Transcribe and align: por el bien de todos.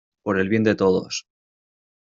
por 0.23 0.39
el 0.39 0.49
bien 0.49 0.63
de 0.63 0.73
todos. 0.73 1.27